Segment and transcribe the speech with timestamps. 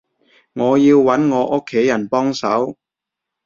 [0.53, 2.75] 我要揾我屋企人幫手